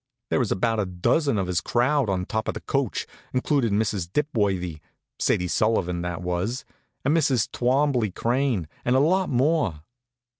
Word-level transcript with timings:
There 0.31 0.39
was 0.39 0.51
about 0.51 0.79
a 0.79 0.87
dozen 0.87 1.37
of 1.37 1.45
his 1.45 1.61
crowd 1.61 2.09
on 2.09 2.25
top 2.25 2.47
of 2.47 2.55
the 2.55 2.61
coach, 2.61 3.05
includin' 3.35 3.77
Mrs. 3.77 4.09
Dipworthy 4.11 4.79
Sadie 5.19 5.47
Sullivan 5.47 6.01
that 6.01 6.23
was 6.23 6.65
and 7.05 7.15
Mrs. 7.15 7.51
Twombley 7.51 8.09
Crane, 8.09 8.67
and 8.83 8.95
a 8.95 8.99
lot 8.99 9.29
more. 9.29 9.83